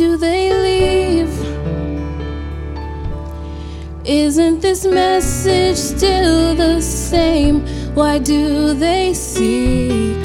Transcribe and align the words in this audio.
do 0.00 0.16
they 0.16 0.48
leave? 0.66 1.34
Isn't 4.02 4.62
this 4.62 4.86
message 4.86 5.76
still 5.76 6.54
the 6.54 6.80
same? 6.80 7.60
Why 7.94 8.18
do 8.18 8.72
they 8.72 9.12
seek 9.12 10.16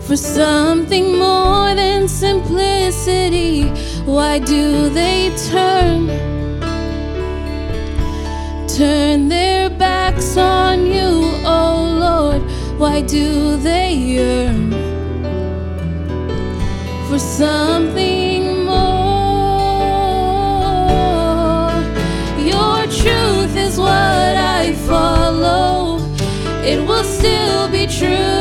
for 0.00 0.16
something 0.16 1.18
more 1.20 1.72
than 1.76 2.08
simplicity? 2.08 3.62
Why 4.04 4.40
do 4.40 4.90
they 4.90 5.30
turn 5.52 6.08
turn 8.66 9.28
their 9.28 9.70
backs 9.70 10.36
on 10.36 10.84
you, 10.84 11.30
oh 11.44 11.76
Lord? 12.06 12.42
Why 12.80 13.02
do 13.02 13.56
they 13.56 13.94
yearn? 13.94 14.95
For 17.16 17.20
something 17.20 18.64
more? 18.64 18.74
Your 22.38 22.86
truth 23.02 23.56
is 23.56 23.78
what 23.78 24.36
I 24.58 24.74
follow. 24.86 25.98
It 26.62 26.86
will 26.86 27.04
still 27.04 27.68
be 27.70 27.86
true 27.86 28.35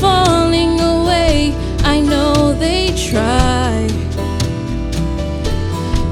falling 0.00 0.80
away. 0.80 1.54
I 1.82 2.00
know 2.00 2.52
they 2.52 2.88
try 3.10 3.86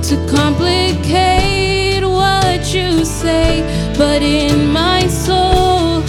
to 0.09 0.14
complicate 0.36 2.05
what 2.05 2.75
you 2.75 3.05
say, 3.05 3.50
but 3.97 4.22
in 4.22 4.69
my 4.72 5.06
soul, 5.06 6.03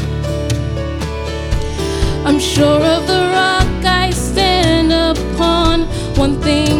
I'm 2.25 2.39
sure 2.39 2.81
of 2.95 3.01
the 3.07 3.21
rock 3.37 3.85
I 3.85 4.09
stand 4.11 4.91
upon. 4.91 5.81
One 6.17 6.41
thing 6.41 6.76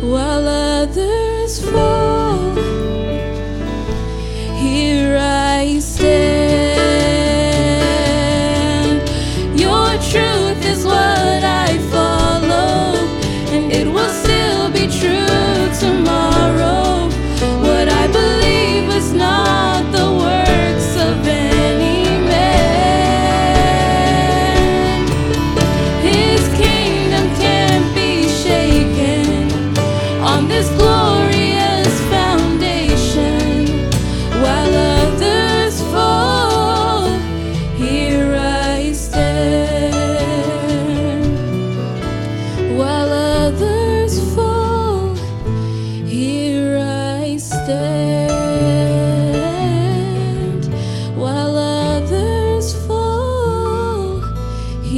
while 0.00 0.46
others 0.46 1.60
fall. 1.70 1.95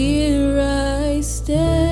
Here 0.09 0.59
I 0.59 1.21
stand. 1.21 1.88